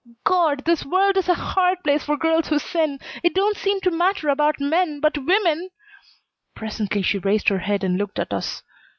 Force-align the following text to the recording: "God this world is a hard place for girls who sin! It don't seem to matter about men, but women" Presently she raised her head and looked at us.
"God 0.23 0.63
this 0.65 0.83
world 0.83 1.15
is 1.17 1.29
a 1.29 1.35
hard 1.35 1.83
place 1.83 2.03
for 2.05 2.17
girls 2.17 2.47
who 2.47 2.57
sin! 2.57 2.97
It 3.23 3.35
don't 3.35 3.55
seem 3.55 3.81
to 3.81 3.91
matter 3.91 4.29
about 4.29 4.59
men, 4.59 4.99
but 4.99 5.15
women" 5.19 5.69
Presently 6.55 7.03
she 7.03 7.19
raised 7.19 7.49
her 7.49 7.59
head 7.59 7.83
and 7.83 7.99
looked 7.99 8.17
at 8.17 8.33
us. 8.33 8.63